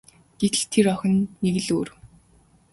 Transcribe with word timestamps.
Гэтэл 0.41 0.63
тэр 0.73 0.85
охин 0.93 1.15
нэг 1.43 1.55
л 1.63 1.67
өөр. 1.75 1.89